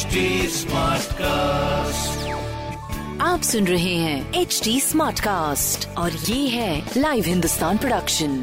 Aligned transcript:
HD 0.00 0.20
Smartcast. 0.48 2.28
आप 3.20 3.40
सुन 3.42 3.66
रहे 3.66 3.94
हैं 3.94 4.40
एच 4.40 4.60
डी 4.64 4.78
स्मार्ट 4.80 5.20
कास्ट 5.20 5.88
और 5.98 6.12
ये 6.12 6.48
है 6.48 6.92
लाइव 6.96 7.24
हिंदुस्तान 7.26 7.78
प्रोडक्शन 7.78 8.38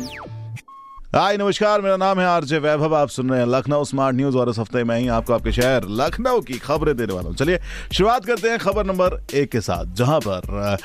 हाय 1.15 1.37
नमस्कार 1.37 1.81
मेरा 1.81 1.97
नाम 1.97 2.19
है 2.19 2.25
आरजे 2.25 2.57
वैभव 2.57 2.95
आप 2.95 3.09
सुन 3.09 3.29
रहे 3.29 3.39
हैं 3.39 3.47
लखनऊ 3.47 3.83
स्मार्ट 3.83 4.15
न्यूज़ 4.15 4.37
और 4.37 4.49
इस 4.49 4.59
हफ़्ते 4.59 4.83
में 4.83 4.97
ही 4.99 5.07
आपको 5.17 5.33
आपके 5.33 5.51
शहर 5.51 5.87
लखनऊ 6.01 6.41
की 6.41 6.57
खबरें 6.57 6.95
देने 6.97 7.13
वाला 7.13 7.27
हूँ। 7.27 7.35
चलिए 7.35 7.59
शुरुआत 7.93 8.25
करते 8.25 8.49
हैं 8.49 8.59
खबर 8.59 8.85
नंबर 8.85 9.21
एक 9.33 9.51
के 9.51 9.61
साथ 9.61 9.95
जहाँ 9.95 10.19
पर 10.27 10.77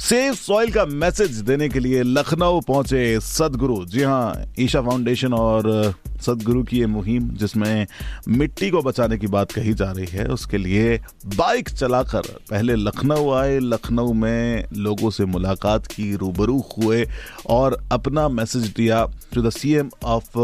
सेफ़ 0.00 0.34
सॉइल 0.36 0.72
का 0.72 0.84
मैसेज 0.84 1.36
देने 1.40 1.68
के 1.68 1.80
लिए 1.80 2.02
लखनऊ 2.02 2.60
पहुँचे 2.60 3.20
सदगुरु। 3.20 3.84
जी 3.86 4.02
हाँ 4.02 4.52
ईशा 4.60 4.80
फाउंडेशन 4.82 5.32
और 5.34 5.94
सदगुरु 6.16 6.62
की 6.62 6.78
ये 6.78 6.86
मुहिम, 6.88 7.28
जिसमें 7.30 7.86
मिट्टी 8.28 8.70
को 8.70 8.82
बचाने 8.82 9.18
की 9.18 9.26
बात 9.26 9.52
कही 9.52 9.74
जा 9.74 9.90
रही 9.90 10.06
है, 10.06 10.26
उसके 10.26 10.58
लिए 10.58 10.96
बाइक 11.36 11.68
चलाकर 11.70 12.20
पहले 12.50 12.74
लखनऊ 12.74 13.30
आए। 13.32 13.58
लखनऊ 13.58 14.12
में 14.14 14.64
लोगों 14.76 15.10
से 15.10 15.24
मुलाकात 15.26 15.86
की, 15.86 16.14
रूबरू 16.16 16.58
हुए 16.78 17.06
और 17.48 17.78
अपना 17.92 18.28
मैसेज 18.28 18.66
दिया 18.68 19.04
to 19.34 19.42
the 19.42 19.50
CM 19.50 19.90
of 20.04 20.38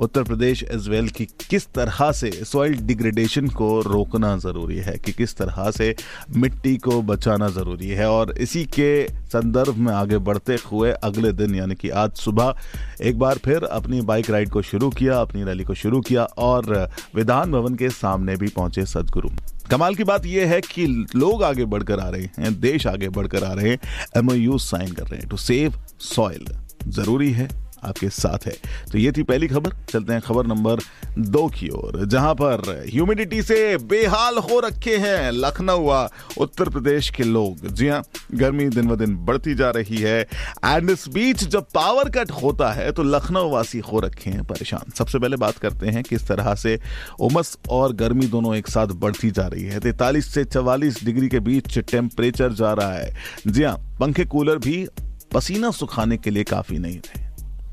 Uttar 0.00 0.22
Pradesh 0.22 0.62
as 0.64 0.88
well 0.88 1.08
कि 1.08 1.24
किस 1.50 1.66
तरह 1.74 2.10
से 2.12 2.30
सॉइल 2.44 2.76
डिग्रेडेशन 2.86 3.48
को 3.48 3.80
रोकना 3.82 4.36
ज़रूरी 4.38 4.76
है, 4.76 4.96
कि 4.96 5.12
किस 5.12 5.36
तरह 5.36 5.70
से 5.70 5.94
मिट्टी 6.36 6.76
को 6.78 7.00
बचाना 7.02 7.48
ज़रूरी 7.50 7.88
है। 7.88 8.08
और 8.10 8.34
इसी 8.38 8.64
के 8.78 9.06
संदर्भ 9.26 9.76
में 9.76 9.92
आगे 9.92 10.18
बढ़ते 10.18 10.58
हुए 10.72 10.90
अगले 10.92 11.32
दिन, 11.32 11.54
यानी 11.54 11.74
कि 11.74 11.88
आज 11.88 12.12
सुबह, 12.12 12.54
एक 13.00 13.18
बार 13.18 13.38
फिर 13.38 13.64
अपनी 13.64 14.00
बाइक 14.00 14.30
राइड 14.30 14.50
को 14.50 14.62
शुरू 14.62 14.90
किया, 14.90 15.20
अपनी 15.20 15.44
रैली 15.44 15.64
को 15.64 15.74
शुरू 15.74 16.00
किया 16.00 16.24
और 16.24 16.90
विधान 17.14 17.52
भवन 17.52 17.74
के 17.74 17.90
सामने 17.90 18.36
भी 18.36 18.48
पहुँचे 18.48 18.86
सदगुरु। 18.86 19.28
कमाल 19.70 19.94
की 19.94 20.04
बात 20.04 20.26
यह 20.26 20.48
है 20.48 20.60
कि 20.60 21.06
लोग 21.16 21.42
आगे 21.42 21.64
बढ़कर 21.64 22.00
आ 22.00 22.08
रहे 22.08 22.22
हैं, 22.22 22.60
देश 22.60 22.86
आगे 22.86 23.08
बढ़कर 23.08 23.44
आ 23.44 23.52
रहे 23.52 23.70
हैं 23.70 23.78
एमओयू 24.16 24.58
साइन 24.58 24.92
कर 24.92 25.02
रहे 25.02 25.20
हैं। 25.20 25.28
टू 25.28 25.36
सेव 25.36 25.74
सॉइल 26.00 26.46
ज़रूरी 26.88 27.32
है। 27.32 27.65
आपके 27.84 28.08
साथ 28.10 28.46
है। 28.46 28.52
तो 28.92 28.98
ये 28.98 29.12
थी 29.12 29.22
पहली 29.22 29.48
खबर। 29.48 29.72
चलते 29.90 30.12
हैं 30.12 30.20
खबर 30.22 30.46
नंबर 30.46 30.80
दो 31.18 31.46
की 31.48 31.68
ओर, 31.70 32.04
जहाँ 32.04 32.34
पर 32.34 32.84
ह्यूमिडिटी 32.88 33.42
से 33.42 33.76
बेहाल 33.86 34.38
हो 34.40 34.60
रखे 34.60 34.96
हैं 34.96 35.30
लखनऊ 35.32 35.90
उत्तर 36.38 36.68
प्रदेश 36.68 37.10
के 37.10 37.24
लोग। 37.24 37.66
जी 37.68 37.88
हाँ 37.88 38.02
गर्मी 38.34 38.68
दिन 38.68 38.86
ब 38.86 38.96
दिन 38.96 39.14
बढ़ती 39.16 39.54
जा 39.54 39.70
रही 39.70 39.96
है। 39.96 40.20
एंड 40.20 40.90
इस 40.90 41.08
बीच 41.08 41.44
जब 41.44 41.66
पावर 41.74 42.08
कट 42.10 42.30
होता 42.32 42.72
है 42.72 42.90
तो 42.92 43.02
लखनऊ 43.02 43.50
वासी 43.50 43.78
हो 43.82 44.00
रखे 44.00 44.30
हैं 44.30 44.44
परेशान। 44.44 44.90
सबसे 44.90 45.18
पहले 45.18 45.36
बात 45.36 45.58
करते 45.58 45.86
हैं 45.86 46.02
किस 46.02 46.26
तरह 46.28 46.54
से 46.54 46.78
उमस 47.20 47.56
और 47.70 47.92
गर्मी 47.94 48.26
दोनों 48.26 48.54
एक 48.56 48.68
साथ 48.68 48.86
बढ़ती 48.96 49.30
जा 49.30 49.46
रही 49.46 49.64
है। 49.64 49.80
तैतालीस 49.80 50.32
से 50.34 50.44
चवालीस 50.44 51.04
डिग्री 51.04 51.28
के 51.28 51.40
बीच 51.40 51.78
टेम्परेचर 51.80 52.52
जा 52.52 52.72
रहा 52.72 52.92
है। 52.92 53.14
जी 53.46 53.62
हाँ 53.62 53.76
पंखे, 54.00 54.24
कूलर 54.24 54.58
भी 54.58 54.86
पसीना 55.34 55.70
सुखाने 55.70 56.16
के 56.16 56.30
लिए 56.30 56.44
काफ़ी 56.44 56.78
नहीं 56.78 56.98
थे। 56.98 57.25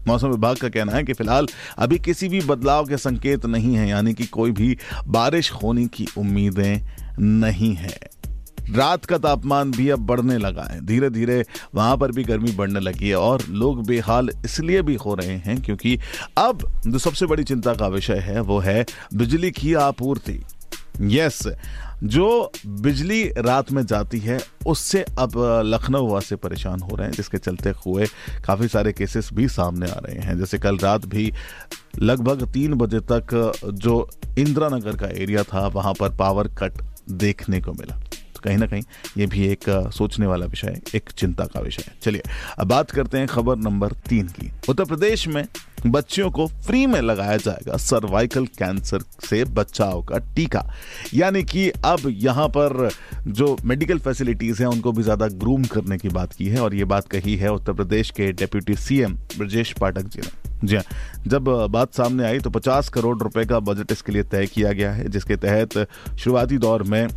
मौसम 0.07 0.27
विभाग 0.27 0.57
का 0.57 0.69
कहना 0.69 0.91
है 0.91 1.03
कि 1.03 1.13
फ़िलहाल 1.13 1.47
अभी 1.77 1.99
किसी 1.99 2.27
भी 2.29 2.41
बदलाव 2.41 2.85
के 2.85 2.97
संकेत 2.97 3.45
नहीं 3.45 3.75
है, 3.75 3.87
यानी 3.89 4.13
कि 4.13 4.25
कोई 4.25 4.51
भी 4.51 4.77
बारिश 5.07 5.51
होने 5.51 5.87
की 5.87 6.07
उम्मीदें 6.17 6.81
नहीं 7.19 7.73
है। 7.75 7.97
रात 8.75 9.05
का 9.05 9.17
तापमान 9.17 9.71
भी 9.71 9.89
अब 9.89 9.99
बढ़ने 9.99 10.37
लगा 10.37 10.63
है। 10.63 10.79
धीरे 10.85 11.09
धीरे 11.09 11.43
वहाँ 11.75 11.97
पर 11.97 12.11
भी 12.11 12.23
गर्मी 12.23 12.51
बढ़ने 12.51 12.79
लगी 12.79 13.09
है 13.09 13.15
और 13.15 13.43
लोग 13.49 13.85
बेहाल 13.87 14.29
इसलिए 14.45 14.81
भी 14.81 14.95
हो 14.95 15.15
रहे 15.15 15.35
हैं 15.37 15.61
क्योंकि 15.61 15.97
अब 16.37 16.67
जो 16.87 16.99
सबसे 16.99 17.25
बड़ी 17.25 17.43
चिंता 17.43 17.73
का 17.73 17.87
विषय 17.87 18.19
है, 18.19 18.39
वो 18.41 18.59
है 18.59 18.85
बिजली 19.13 19.51
की 19.51 19.73
आपूर्ति। 19.73 20.39
यस 21.01 21.47
जो 22.03 22.51
बिजली 22.67 23.33
रात 23.37 23.71
में 23.71 23.85
जाती 23.85 24.19
है, 24.19 24.39
उससे 24.67 25.05
अब 25.19 25.31
लखनऊ 25.65 26.07
वासी 26.07 26.35
परेशान 26.35 26.79
हो 26.79 26.95
रहे 26.95 27.07
हैं, 27.07 27.13
जिसके 27.13 27.37
चलते 27.37 27.69
हुए 27.69 28.05
काफ़ी 28.45 28.67
सारे 28.67 28.93
केसेस 28.93 29.29
भी 29.33 29.47
सामने 29.47 29.91
आ 29.91 29.95
रहे 29.95 30.19
हैं। 30.19 30.39
जैसे 30.39 30.59
कल 30.59 30.77
रात 30.77 31.05
भी 31.05 31.33
लगभग 31.99 32.51
तीन 32.51 32.73
बजे 32.73 32.99
तक, 32.99 33.51
जो 33.65 34.09
इंदिरा 34.37 34.69
नगर 34.69 34.97
का 34.97 35.07
एरिया 35.07 35.43
था, 35.43 35.67
वहाँ 35.67 35.93
पर 35.93 36.09
पावर 36.09 36.47
कट 36.47 36.73
देखने 37.11 37.61
को 37.61 37.71
मिला। 37.71 38.01
कहीं 38.43 38.57
ना 38.57 38.65
कहीं 38.65 38.83
ये 39.17 39.25
भी 39.25 39.45
एक 39.47 39.69
सोचने 39.93 40.27
वाला 40.27 40.45
विषय 40.45 40.67
है 40.67 40.81
एक 40.95 41.09
चिंता 41.11 41.45
का 41.45 41.59
विषय 41.59 41.83
है। 41.87 41.95
चलिए, 42.01 42.21
अब 42.59 42.67
बात 42.67 42.91
करते 42.91 43.17
हैं 43.17 43.27
खबर 43.27 43.57
नंबर 43.59 43.91
तीन 44.09 44.27
की। 44.29 44.51
उत्तर 44.69 44.85
प्रदेश 44.85 45.27
में 45.27 45.45
बच्चियों 45.85 46.29
को 46.31 46.45
फ्री 46.65 46.85
में 46.85 46.99
लगाया 47.01 47.37
जाएगा 47.37 47.77
सर्वाइकल 47.77 48.45
कैंसर 48.49 49.01
से 49.21 49.43
बचाव 49.45 50.01
का 50.03 50.17
टीका। 50.35 50.63
यानी 51.13 51.41
कि 51.43 51.69
अब 51.85 52.01
यहाँ 52.07 52.47
पर 52.49 52.89
जो 53.27 53.55
मेडिकल 53.63 53.99
फैसिलिटीज़ 53.99 54.61
हैं, 54.61 54.69
उनको 54.69 54.91
भी 54.91 55.03
ज़्यादा 55.03 55.27
ग्रूम 55.35 55.63
करने 55.65 55.97
की 55.97 56.09
बात 56.09 56.33
की 56.33 56.47
है 56.47 56.61
और 56.61 56.75
ये 56.75 56.85
बात 56.85 57.07
कही 57.07 57.35
है 57.35 57.51
उत्तर 57.53 57.73
प्रदेश 57.73 58.11
के 58.11 58.31
डेप्यूटी 58.33 58.75
सीएम 58.75 59.15
ब्रजेश 59.37 59.73
पाठक 59.73 60.03
जी 60.05 60.21
ने। 60.21 60.67
जी 60.67 60.75
हाँ 60.75 60.83
जब 61.27 61.49
बात 61.71 61.93
सामने 61.93 62.23
आई 62.23 62.39
तो 62.39 62.49
50 62.49 62.89
करोड़ 62.89 63.17
रुपए 63.19 63.45
का 63.45 63.59
बजट 63.61 63.91
इसके 63.91 64.11
लिए 64.11 64.23
तय 64.23 64.45
किया 64.45 64.71
गया 64.71 64.91
है, 64.91 65.07
जिसके 65.07 65.35
तहत 65.37 65.77
शुरुआती 66.19 66.57
दौर 66.57 66.83
में 66.83 67.07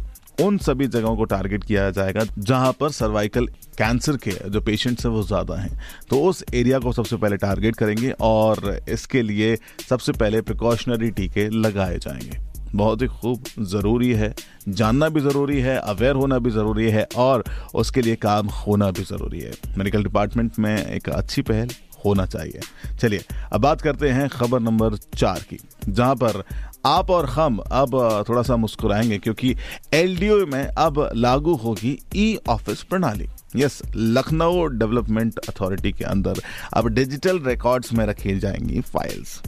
उन 0.40 0.58
सभी 0.58 0.86
जगहों 0.86 1.16
को 1.16 1.24
टारगेट 1.24 1.64
किया 1.64 1.90
जाएगा 1.90 2.24
जहाँ 2.38 2.72
पर 2.72 2.90
सर्वाइकल 2.90 3.46
कैंसर 3.78 4.16
के 4.18 4.30
जो 4.50 4.60
पेशेंट्स 4.60 5.06
हैं 5.06 5.12
वो 5.12 5.22
ज़्यादा 5.22 5.54
हैं। 5.54 5.78
तो 6.10 6.20
उस 6.22 6.44
एरिया 6.54 6.78
को 6.78 6.92
सबसे 6.92 7.16
पहले 7.16 7.36
टारगेट 7.36 7.76
करेंगे 7.76 8.10
और 8.20 8.78
इसके 8.88 9.22
लिए 9.22 9.56
सबसे 9.88 10.12
पहले 10.12 10.40
प्रिकॉशनरी 10.42 11.10
टीके 11.10 11.48
लगाए 11.50 11.98
जाएँगे। 11.98 12.38
बहुत 12.74 13.02
ही 13.02 13.06
खूब 13.08 13.44
ज़रूरी 13.62 14.12
है, 14.12 14.34
जानना 14.68 15.08
भी 15.08 15.20
ज़रूरी 15.20 15.60
है 15.60 15.76
अवेयर 15.78 16.14
होना 16.14 16.38
भी 16.38 16.50
ज़रूरी 16.50 16.90
है 16.90 17.06
और 17.16 17.44
उसके 17.74 18.00
लिए 18.00 18.16
काम 18.16 18.46
होना 18.56 18.90
भी 18.90 19.04
ज़रूरी 19.04 19.40
है। 19.40 19.52
मेडिकल 19.78 20.02
डिपार्टमेंट 20.02 20.58
में 20.58 20.76
एक 20.86 21.08
अच्छी 21.08 21.42
पहल 21.42 21.68
होना 22.04 22.26
चाहिए। 22.26 22.60
चलिए, 22.96 23.24
अब 23.52 23.60
बात 23.60 23.80
करते 23.80 24.10
हैं 24.10 24.28
खबर 24.28 24.60
नंबर 24.60 24.96
चार 24.96 25.40
की, 25.40 25.58
जहाँ 25.88 26.14
पर 26.14 26.42
आप 26.86 27.10
और 27.10 27.26
हम 27.26 27.58
अब 27.58 28.24
थोड़ा 28.28 28.42
सा 28.42 28.56
मुस्कुराएँगे 28.56 29.18
क्योंकि 29.18 29.54
एलडीओ 29.94 30.44
में 30.46 30.64
अब 30.64 31.08
लागू 31.14 31.54
होगी 31.54 31.98
ई 32.16 32.38
ऑफ़िस 32.48 32.82
प्रणाली। 32.82 33.28
यस, 33.56 33.80
लखनऊ 33.96 34.64
डेवलपमेंट 34.66 35.38
अथॉरिटी 35.38 35.92
के 35.92 36.04
अंदर 36.04 36.40
अब 36.74 36.88
डिजिटल 36.88 37.40
रिकॉर्ड्स 37.40 37.92
में 37.92 38.04
रखी 38.06 38.38
जाएँगी 38.38 38.80
फाइल्स। 38.82 39.40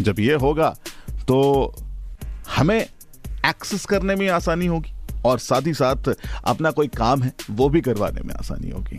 जब 0.00 0.20
ये 0.20 0.34
होगा 0.34 0.68
तो 1.28 1.74
हमें 2.56 2.80
एक्सेस 2.80 3.84
करने 3.86 4.14
में 4.14 4.28
आसानी 4.28 4.66
होगी 4.66 4.92
और 5.24 5.38
साथ 5.38 5.66
ही 5.66 5.74
साथ 5.74 6.14
अपना 6.44 6.70
कोई 6.70 6.88
काम 6.88 7.22
है, 7.22 7.32
वो 7.50 7.68
भी 7.68 7.80
करवाने 7.80 8.20
में 8.20 8.34
आसानी 8.34 8.70
होगी। 8.70 8.98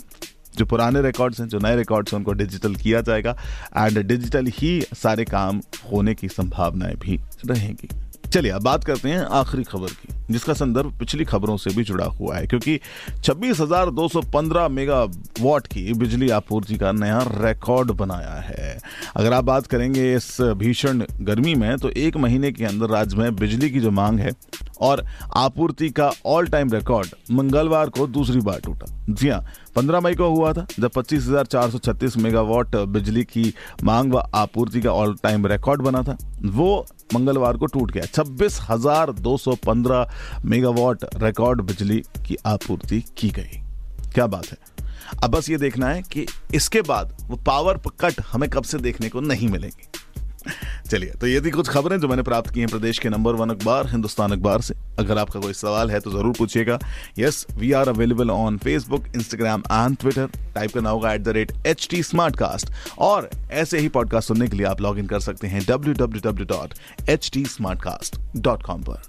जो 0.58 0.66
पुराने 0.66 1.02
रिकॉर्ड्स 1.02 1.40
हैं 1.40 1.48
जो 1.48 1.60
नए 1.60 1.76
रिकॉर्ड्स 1.76 2.14
हैं 2.14 2.18
उनको 2.18 2.34
डिजिटल 2.34 2.76
किया 2.76 3.02
जाएगा। 3.02 3.38
एंड 3.78 4.00
डिजिटल 4.00 4.46
ही 4.48 4.82
सारे 4.94 5.26
काम 5.26 5.62
होने 5.92 6.14
की 6.14 6.28
संभावनाएँ 6.28 6.96
भी 6.96 7.20
रहेंगी। 7.46 7.90
चलिए 8.30 8.52
अब 8.52 8.62
बात 8.62 8.84
करते 8.84 9.10
हैं 9.10 9.20
आखिरी 9.20 9.64
खबर 9.64 9.88
की 9.88 10.34
जिसका 10.34 10.54
संदर्भ 10.54 11.00
पिछली 11.00 11.26
खबरों 11.26 11.58
से 11.58 11.70
भी 11.70 11.84
जुड़ा 11.84 12.06
हुआ 12.06 12.38
है। 12.38 12.48
क्योंकि 12.48 12.80
26,215 13.24 14.68
मेगा 14.68 15.04
वॉट 15.42 15.68
की 15.68 15.94
बिजली 15.94 16.30
आपूर्ति 16.30 16.78
का 16.78 16.92
नया 16.92 17.20
रिकॉर्ड 17.28 17.92
बनाया 17.92 18.36
है। 18.46 18.80
अगर 19.16 19.34
आप 19.34 19.44
बात 19.44 19.68
करेंगे 19.68 20.16
इस 20.16 20.38
भीषण 20.42 21.04
गर्मी 21.22 21.56
में 21.56 21.78
तो 21.78 21.90
एक 21.90 22.18
महीने 22.18 22.52
के 22.52 22.66
अंदर 22.66 22.86
राज्य 22.86 23.18
में 23.18 23.36
बिजली 23.36 23.70
की 23.70 23.80
जो 23.80 23.92
मांग 23.92 24.20
है 24.20 24.32
और 24.82 25.06
आपूर्ति 25.38 25.90
का 25.90 26.12
ऑल 26.26 26.48
टाइम 26.48 26.74
रिकॉर्ड 26.74 27.08
मंगलवार 27.32 27.90
को 27.90 28.08
दूसरी 28.08 28.40
बार 28.40 28.60
टूटा। 28.60 29.06
जी 29.10 29.30
हाँ 29.30 29.46
पंद्रह 29.76 30.00
मई 30.00 30.16
को 30.16 30.30
हुआ 30.30 30.54
था 30.54 30.68
जब 30.80 30.90
25,436 30.90 32.18
मेगावाट 32.18 32.76
बिजली 32.76 33.24
की 33.24 33.54
मांग 33.84 34.14
व 34.14 34.30
आपूर्ति 34.36 34.82
का 34.82 34.92
ऑल 34.92 35.18
टाइम 35.24 35.48
रिकॉर्ड 35.48 35.82
बना 35.82 36.02
था। 36.02 36.18
वो 36.46 36.86
मंगलवार 37.14 37.58
को 37.58 37.66
टूट 37.66 37.92
गया। 37.92 38.06
26,215 38.06 40.12
मेगावाट 40.46 40.98
रिकॉर्ड 41.16 41.62
बिजली 41.62 42.04
की 42.28 42.38
आपूर्ति 42.46 43.04
की 43.18 43.30
गई। 43.30 43.62
क्या 44.14 44.28
बात 44.28 44.46
है? 44.46 44.58
अब 45.24 45.32
बस 45.32 45.50
ये 45.50 45.58
देखना 45.58 45.88
है 45.88 46.02
कि 46.02 46.26
इसके 46.54 46.82
बाद 46.82 47.18
वो 47.24 47.36
पावर 47.36 47.82
कट 48.00 48.14
हमें 48.32 48.50
कब 48.50 48.64
से 48.64 48.78
देखने 48.78 49.10
को 49.10 49.22
नहीं 49.22 49.48
मिलेंगे। 49.48 49.89
चलिए 50.90 51.10
तो 51.22 51.28
ये 51.28 51.42
थी 51.42 51.50
कुछ 51.52 51.68
खबरें 51.70 52.00
जो 52.00 52.08
मैंने 52.08 52.24
प्राप्त 52.24 52.54
की 52.54 52.60
हैं 52.60 52.70
प्रदेश 52.70 53.00
के 53.00 53.10
नंबर 53.10 53.34
वन 53.36 53.50
अखबार 53.50 53.88
हिंदुस्तान 53.88 54.32
अखबार 54.32 54.62
से। 54.62 54.74
अगर 55.00 55.18
आपका 55.18 55.40
कोई 55.40 55.54
सवाल 55.54 55.92
है 55.92 56.00
तो 56.00 56.12
ज़रूर 56.12 56.34
पूछिएगा। 56.38 56.80
Yes 57.20 57.46
we 57.58 57.72
are 57.72 57.90
available 57.90 58.30
on 58.32 58.58
Facebook 58.64 59.06
Instagram 59.16 59.64
and 59.72 59.98
Twitter 59.98 60.28
type 60.56 60.72
करना 60.74 60.90
होगा 60.90 61.14
at 61.14 61.22
the 61.22 61.30
rate 61.38 61.52
H 61.68 61.88
T 61.92 62.02
Smartcast 62.36 62.72
और 63.00 63.30
ऐसे 63.52 63.80
ही 63.80 63.90
पॉडकास्ट 63.90 64.28
सुनने 64.28 64.48
के 64.48 64.58
लिए 64.58 64.66
आप 64.68 64.82
लॉग 64.82 65.00
इन 65.00 65.08
कर 65.08 65.20
सकते 65.20 65.48
हैं 65.48 65.64
W 65.68 65.94
W 65.94 66.22
W 66.32 66.46
dot 66.48 66.74
H 67.10 67.30
T 67.34 67.46
Smartcast 67.82 68.20
dot 68.38 68.64
com 68.64 68.84
पर। 68.90 69.02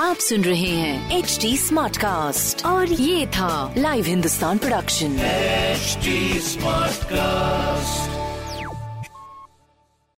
आप 0.00 0.16
सुन 0.28 0.44
रहे 0.44 0.74
हैं 0.76 1.18
एच 1.18 1.38
टी 1.42 1.56
स्मार्ट 1.58 1.96
कास्ट 1.96 2.64
और 2.66 2.92
ये 2.92 3.26
था 3.36 3.74
live 3.78 4.04
Hindustan 4.04 4.58
production 4.58 5.16
HD 5.76 6.16
Smartcast. 6.48 8.23